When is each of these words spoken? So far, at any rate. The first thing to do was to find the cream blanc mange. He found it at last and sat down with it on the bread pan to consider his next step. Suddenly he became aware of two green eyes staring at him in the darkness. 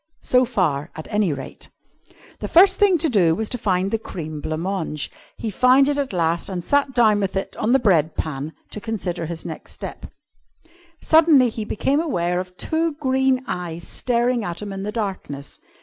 So 0.23 0.45
far, 0.45 0.89
at 0.95 1.07
any 1.13 1.31
rate. 1.31 1.69
The 2.39 2.47
first 2.47 2.79
thing 2.79 2.97
to 2.97 3.07
do 3.07 3.35
was 3.35 3.49
to 3.49 3.57
find 3.59 3.91
the 3.91 3.99
cream 3.99 4.41
blanc 4.41 4.61
mange. 4.63 5.11
He 5.37 5.51
found 5.51 5.87
it 5.89 5.99
at 5.99 6.11
last 6.11 6.49
and 6.49 6.63
sat 6.63 6.95
down 6.95 7.19
with 7.19 7.35
it 7.37 7.55
on 7.57 7.71
the 7.71 7.77
bread 7.77 8.15
pan 8.15 8.53
to 8.71 8.81
consider 8.81 9.27
his 9.27 9.45
next 9.45 9.73
step. 9.73 10.07
Suddenly 11.03 11.49
he 11.49 11.65
became 11.65 11.99
aware 11.99 12.39
of 12.39 12.57
two 12.57 12.93
green 12.95 13.43
eyes 13.47 13.87
staring 13.87 14.43
at 14.43 14.59
him 14.59 14.73
in 14.73 14.81
the 14.81 14.91
darkness. 14.91 15.59